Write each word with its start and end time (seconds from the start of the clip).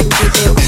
DJ 0.00 0.59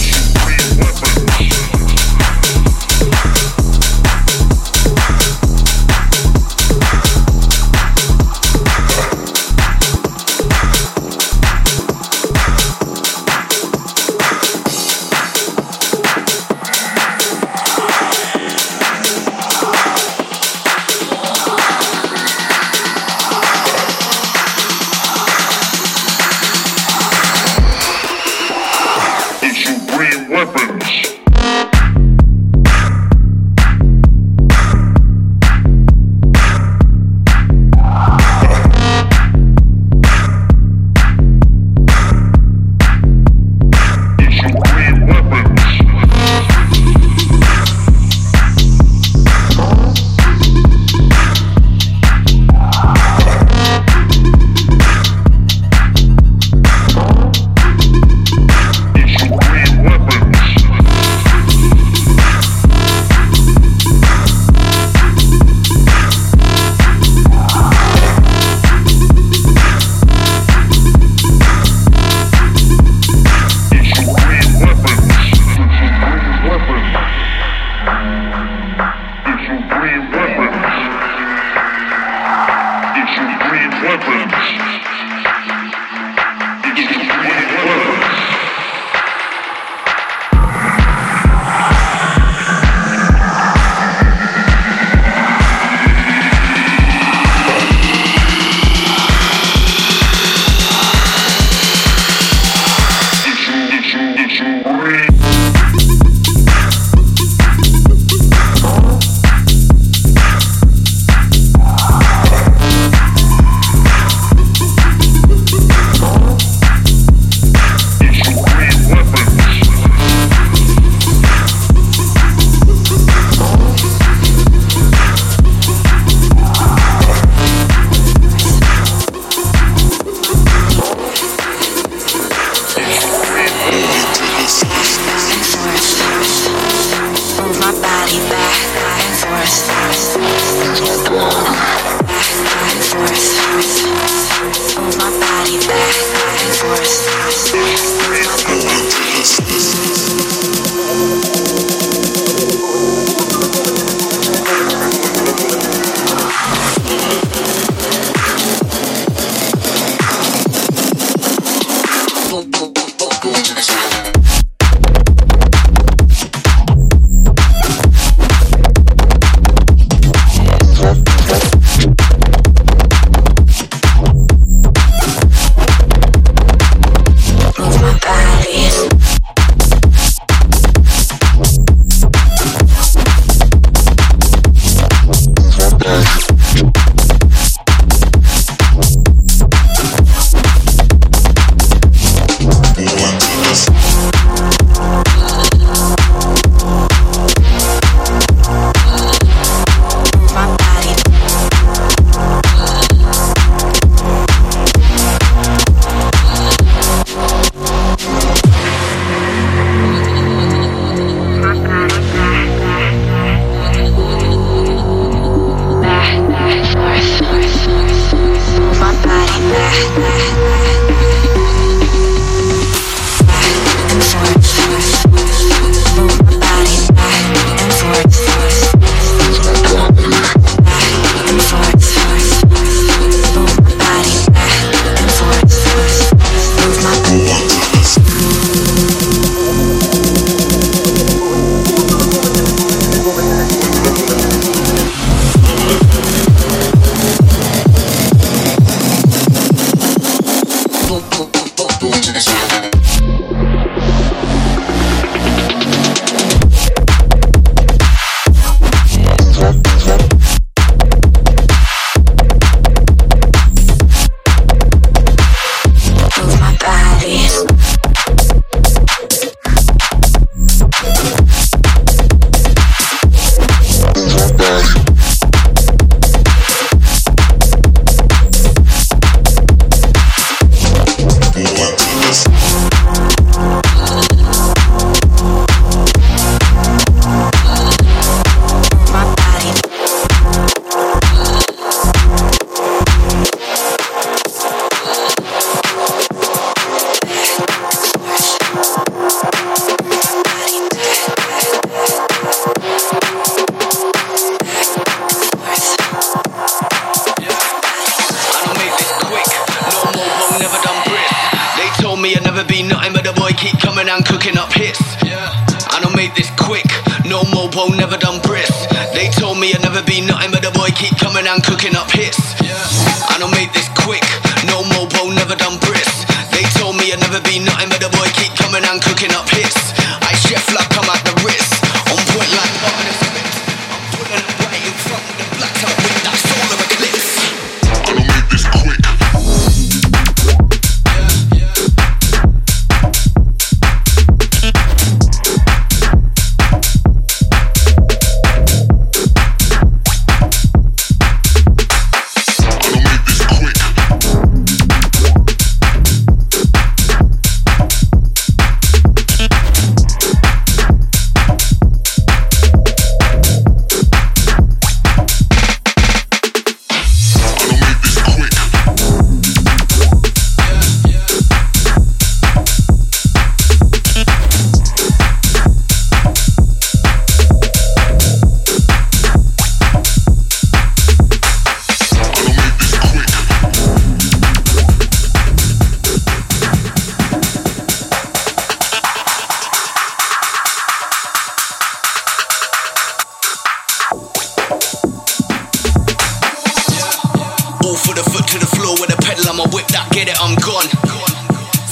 All 397.73 397.81
for 397.81 397.97
the 397.97 398.05
foot 398.05 398.29
to 398.29 398.37
the 398.37 398.45
floor 398.53 398.77
with 398.85 398.93
a 398.93 399.01
pedal, 399.01 399.33
I'ma 399.33 399.49
whip 399.49 399.65
that, 399.73 399.89
get 399.97 400.05
it, 400.05 400.21
I'm 400.21 400.37
gone. 400.45 400.69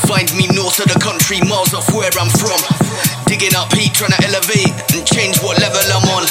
Find 0.09 0.25
me 0.33 0.49
north 0.57 0.81
of 0.81 0.89
the 0.89 0.97
country, 0.97 1.45
miles 1.45 1.77
off 1.77 1.93
where 1.93 2.09
I'm 2.17 2.33
from. 2.41 2.57
Digging 3.29 3.53
up 3.53 3.69
heat, 3.77 3.93
trying 3.93 4.17
to 4.17 4.21
elevate 4.25 4.73
and 4.97 5.05
change 5.05 5.37
what 5.45 5.61
level 5.61 5.85
I'm 5.93 6.09
on. 6.17 6.25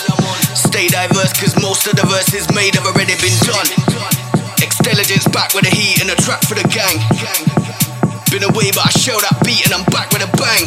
Stay 0.58 0.90
diverse, 0.90 1.38
cause 1.38 1.54
most 1.62 1.86
of 1.86 1.94
the 2.02 2.06
verses 2.10 2.50
made 2.58 2.74
have 2.82 2.90
already 2.90 3.14
been 3.22 3.38
done. 3.46 3.70
Extelligence 4.58 5.30
back 5.30 5.54
with 5.54 5.70
the 5.70 5.74
heat 5.78 6.02
and 6.02 6.10
a 6.10 6.18
track 6.18 6.42
for 6.50 6.58
the 6.58 6.66
gang. 6.74 6.98
Been 8.34 8.50
away, 8.50 8.74
but 8.74 8.90
I 8.90 8.92
show 8.98 9.22
that 9.22 9.38
beat 9.46 9.70
and 9.70 9.78
I'm 9.78 9.86
back 9.94 10.10
with 10.10 10.26
a 10.26 10.32
bang. 10.34 10.66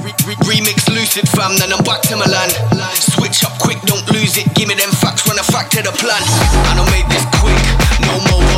Re- 0.00 0.16
re- 0.24 0.40
remix 0.48 0.88
lucid 0.88 1.28
fam, 1.28 1.60
then 1.60 1.68
I'm 1.68 1.84
back 1.84 2.00
to 2.08 2.16
Milan. 2.16 2.48
Switch 2.96 3.44
up 3.44 3.52
quick, 3.60 3.84
don't 3.84 4.08
lose 4.16 4.40
it. 4.40 4.48
Give 4.56 4.72
me 4.72 4.80
them 4.80 4.96
facts, 4.96 5.28
run 5.28 5.36
a 5.36 5.44
fact 5.44 5.76
to 5.76 5.84
the 5.84 5.92
plan. 5.92 6.24
And 6.72 6.80
I 6.80 6.84
made 6.88 7.04
this 7.12 7.28
no 8.06 8.18
mobile, 8.18 8.51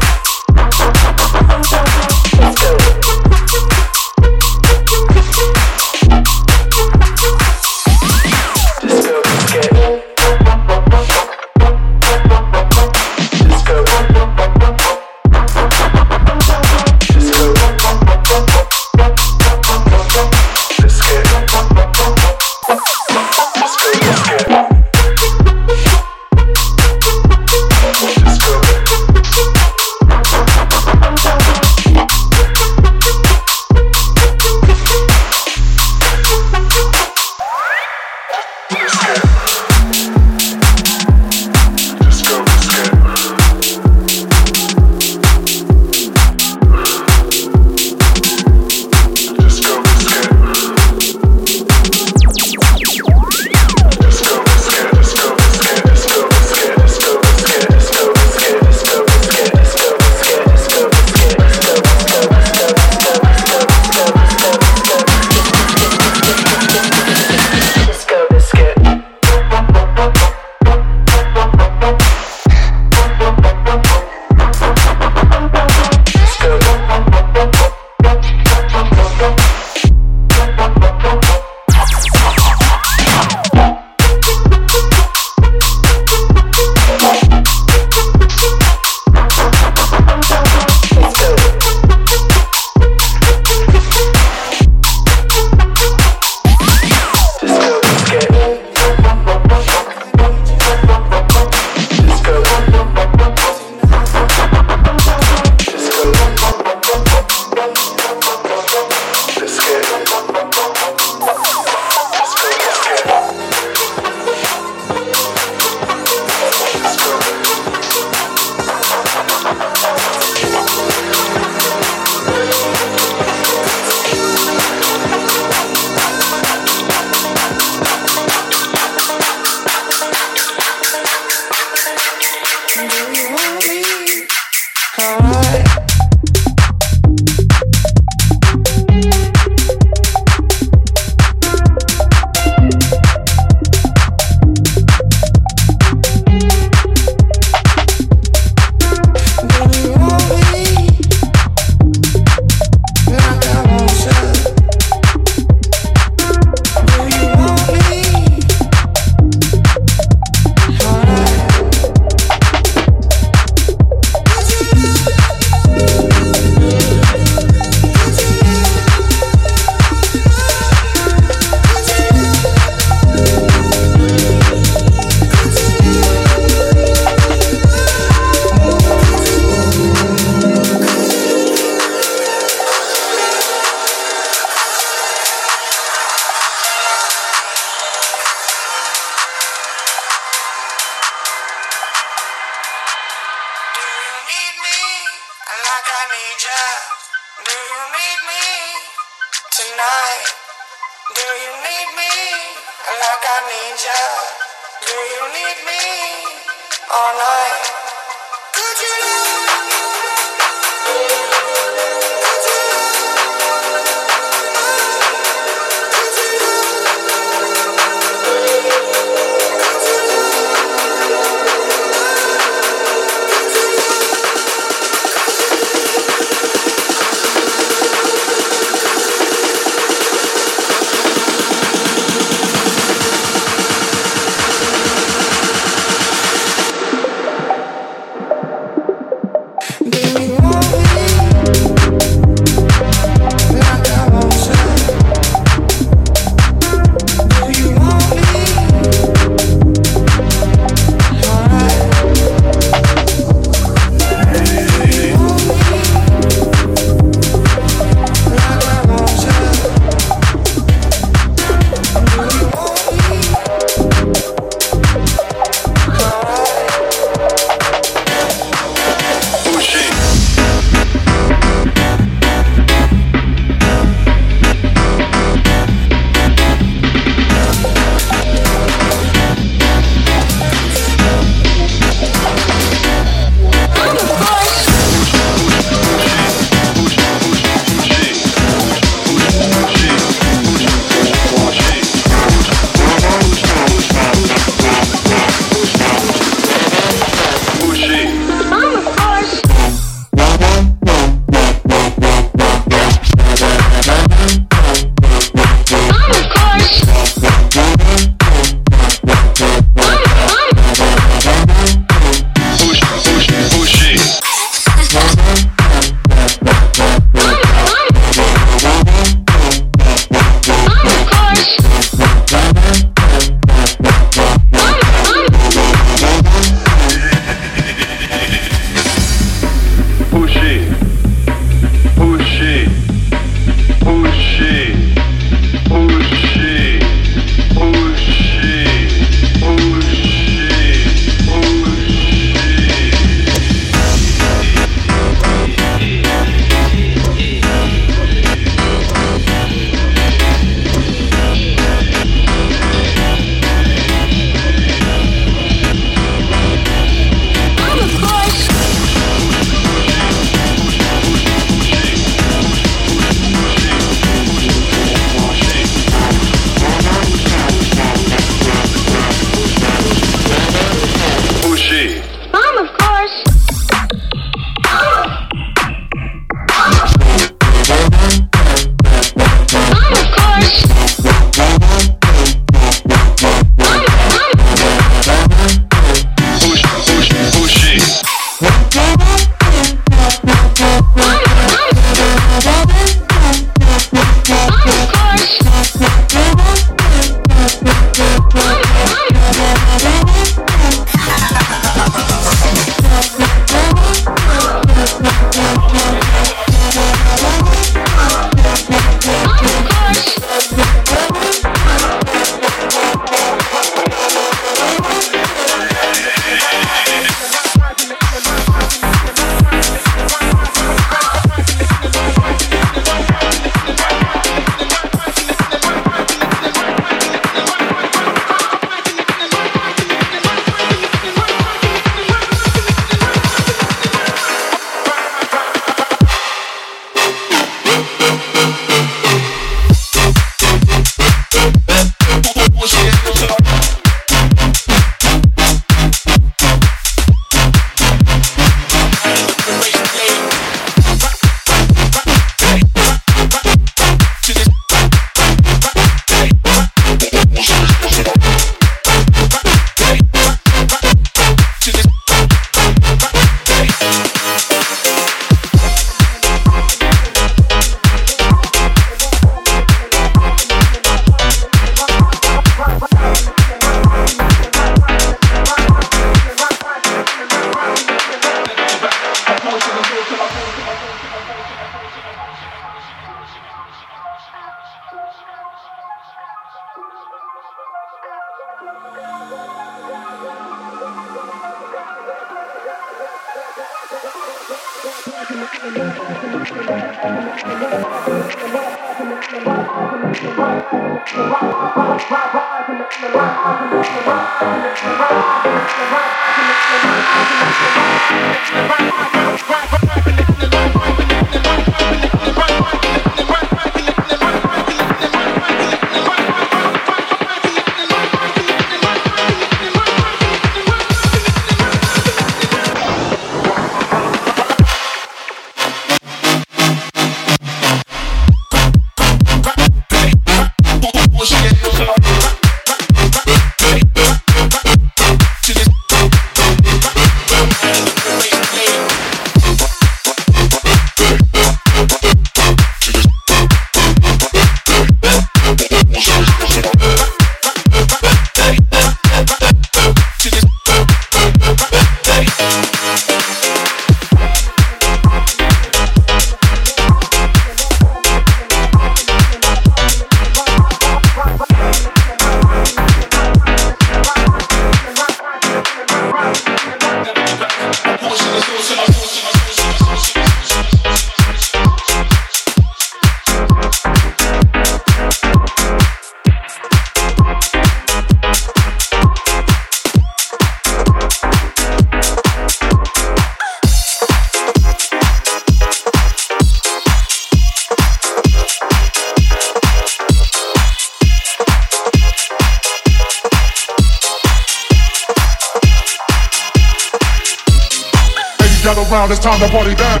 it's 599.20 599.28
time 599.28 599.40
to 599.40 599.52
party 599.52 599.74
down. 599.74 600.00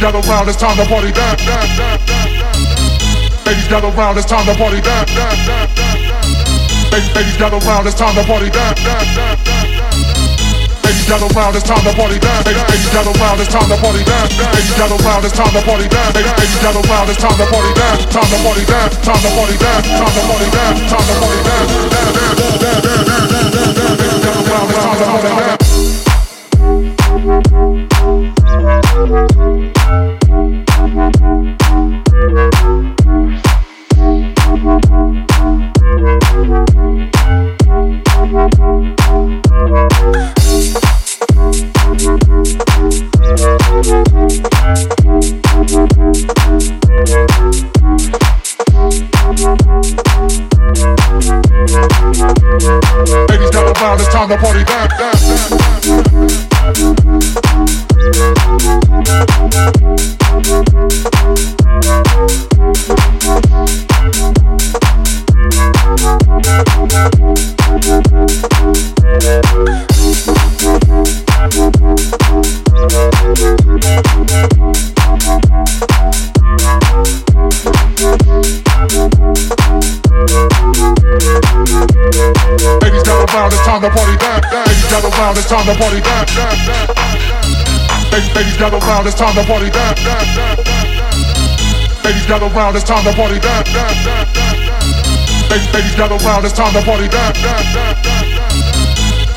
Gather 0.00 0.24
round, 0.24 0.48
it's 0.48 0.56
time 0.56 0.76
to 0.76 0.86
party 0.88 1.12
down. 1.12 1.36
Gather 3.68 3.90
round, 3.92 4.16
it's 4.16 4.24
time 4.24 4.46
to 4.46 4.54
party 4.56 4.80
down. 4.80 5.04
Gather 7.36 7.60
round, 7.60 7.86
it's 7.86 7.94
time 7.94 8.14
to 8.16 8.24
party 8.24 8.48
down. 8.48 8.74
Gather 11.04 11.28
round, 11.36 11.56
it's 11.56 11.68
time 11.68 11.84
to 11.84 11.92
party 11.92 12.16
down. 12.16 12.44
Gather 12.88 13.12
round, 13.20 13.40
it's 13.40 13.52
time 13.52 13.68
to 13.68 13.76
party 13.76 14.04
down. 14.04 14.28
Gather 14.80 14.96
round, 15.04 15.24
it's 15.28 15.36
time 15.36 15.52
to 15.52 15.60
party 15.68 15.88
down. 15.92 16.14
Ladies 16.16 16.56
gather 16.64 16.80
round, 16.88 17.10
it's 17.10 17.20
time 17.20 17.36
to 17.36 17.44
party 17.52 17.72
down. 17.76 17.98
Time 18.08 18.32
to 18.32 18.38
party 18.40 18.64
down. 18.64 18.88
Time 19.04 19.20
to 19.20 19.28
party 19.36 19.56
down. 19.60 19.84
Time 19.84 20.14
to 20.16 20.22
party 20.24 20.48
down. 20.56 20.72
Time 20.88 21.04
to 21.04 21.12
party 21.20 21.40
down. 21.44 21.68
Ladies 23.92 24.24
gather 24.24 24.40
round, 24.48 24.70
it's 24.70 24.80
time 24.80 24.96
to 24.96 25.04
party 25.04 25.28
down. 25.28 25.57
Ladies 85.28 85.44
gather 85.44 85.44
round, 85.44 85.44
it's 85.44 85.48
time 85.48 85.66
to 85.66 85.76
party 85.76 86.00
down. 86.00 86.26
Ladies 88.12 88.34
ladies 88.34 88.56
gather 88.56 88.78
round, 88.78 89.06
it's 89.06 89.14
time 89.14 89.34
to 89.34 89.44
party 89.44 89.68
down. 89.68 89.94
Ladies 92.02 92.26
gather 92.26 92.48
round, 92.48 92.76
it's 92.76 92.84
time 92.84 93.04
to 93.04 93.12
party 93.12 93.38
down. 93.38 93.64
Ladies 95.50 95.68
ladies 95.74 95.94
gather 95.96 96.16
round, 96.24 96.44
it's 96.46 96.54
time 96.54 96.72
to 96.72 96.80
party 96.80 97.08
down. 97.08 97.34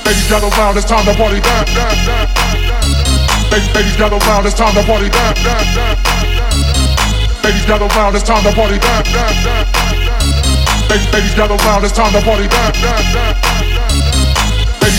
Ladies 0.05 0.27
gather 0.31 0.47
round, 0.55 0.77
it's 0.77 0.87
time 0.87 1.03
to 1.03 1.13
party 1.13 1.41
down. 1.41 1.65
Ladies 3.51 3.75
ladies 3.75 3.97
gather 3.97 4.17
round, 4.31 4.45
it's 4.45 4.55
time 4.55 4.73
to 4.73 4.83
party 4.87 5.09
down. 5.09 5.35
Ladies 7.43 7.65
gather 7.65 7.87
round, 7.87 8.15
it's 8.15 8.23
time 8.23 8.43
to 8.43 8.51
party 8.55 8.79
down. 8.79 9.03
Ladies 10.87 11.11
ladies 11.11 11.35
gather 11.35 11.57
round, 11.67 11.83
it's 11.83 11.93
time 11.93 12.13
to 12.13 12.21
party 12.21 12.47
down. 12.47 13.30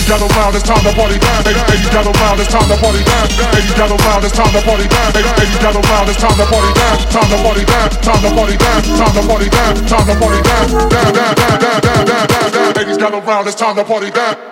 Ladies 0.03 0.19
gather 0.19 0.35
round, 0.35 0.55
it's 0.55 0.67
time 0.67 0.83
to 0.83 0.91
party 0.99 1.17
down. 1.17 1.43
Ladies 1.47 1.87
gather 1.87 2.11
round, 2.11 2.37
it's 2.37 2.51
time 2.51 2.67
to 2.67 2.75
party 2.75 3.03
down. 3.07 3.23
Ladies 3.55 3.71
gather 3.71 3.95
round, 3.95 4.25
it's 4.25 4.35
time 4.35 4.51
to 4.51 4.59
party 4.59 4.87
down. 4.91 5.13
Ladies 5.15 5.59
gather 5.63 5.79
round, 5.79 6.09
it's 6.09 6.19
time 6.19 6.35
to 6.35 6.43
party 6.43 6.73
down. 6.75 6.97
Time 7.07 7.29
to 7.31 7.37
party 7.39 7.63
down. 7.63 7.89
Time 8.03 8.19
to 8.19 8.29
party 8.35 8.57
down. 8.59 8.83
Time 8.83 9.15
to 9.15 9.23
party 9.23 9.47
down. 9.47 9.75
Time 9.87 10.03
to 10.03 10.15
party 10.19 10.41
down. 10.43 10.67
Down, 10.91 11.13
down, 11.15 11.35
down, 11.39 11.55
down, 11.55 11.79
down, 11.79 12.27
down, 12.27 12.51
down. 12.51 12.73
Ladies 12.75 12.97
gather 12.97 13.21
round, 13.21 13.47
it's 13.47 13.55
time 13.55 13.77
to 13.77 13.83
party 13.85 14.11
down. 14.11 14.42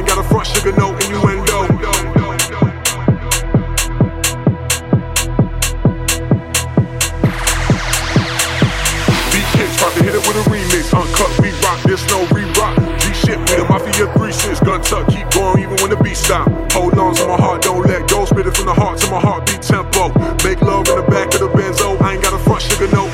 ain't 0.00 0.08
got 0.08 0.18
a 0.18 0.28
front 0.28 0.46
sugar, 0.46 0.72
no 0.72 0.96
innuendo. 0.96 1.66
BK's 9.30 9.76
about 9.76 9.92
to 9.92 10.02
hit 10.02 10.14
it 10.14 10.24
with 10.26 10.36
a 10.40 10.44
remix. 10.48 10.88
Uncut, 10.96 11.30
we 11.40 11.50
rock, 11.60 11.78
there's 11.84 12.06
no 12.08 12.24
re 12.32 12.44
rock. 12.56 12.76
G 13.00 13.12
shit, 13.12 13.38
we 13.50 13.56
a 13.56 13.64
mafia 13.68 14.10
3 14.14 14.32
6. 14.32 14.60
Gun 14.60 14.80
tuck, 14.80 15.06
keep 15.08 15.28
going 15.30 15.60
even 15.60 15.76
when 15.82 15.90
the 15.90 16.00
beat 16.02 16.16
stop. 16.16 16.48
Hold 16.72 16.98
on 16.98 17.14
to 17.16 17.26
my 17.28 17.36
heart, 17.36 17.62
don't 17.62 17.86
let 17.86 18.08
go. 18.08 18.24
Spit 18.24 18.46
it 18.46 18.56
from 18.56 18.66
the 18.66 18.74
heart 18.74 18.98
to 19.00 19.10
my 19.10 19.20
heartbeat 19.20 19.60
tempo. 19.60 20.08
Make 20.44 20.62
love 20.62 20.88
in 20.88 20.96
the 20.96 21.06
back 21.10 21.34
of 21.34 21.40
the 21.40 21.48
benzo. 21.48 22.00
I 22.00 22.14
ain't 22.14 22.22
got 22.22 22.32
a 22.32 22.38
front 22.38 22.62
sugar, 22.62 22.88
no 22.88 23.04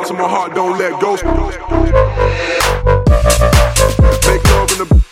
on 0.00 0.06
to 0.06 0.14
my 0.14 0.28
heart, 0.28 0.54
don't 0.54 0.78
let 0.78 1.00
go. 1.00 1.12
Make 4.26 4.44
love 4.44 4.72
in 4.72 4.78
the 4.78 5.09